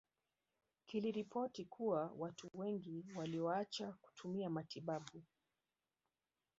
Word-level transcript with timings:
Kiliripoti 0.85 1.65
kuwa 1.65 2.11
watu 2.19 2.49
wengi 2.53 3.05
walioacha 3.15 3.91
kutumia 4.01 4.49
matibabu 4.49 5.23